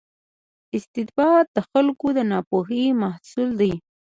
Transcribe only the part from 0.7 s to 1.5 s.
استبداد